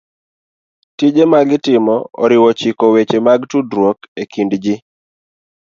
[0.97, 4.75] Tije ma gitimo oriwo chiko weche mag tudruok e kind ji.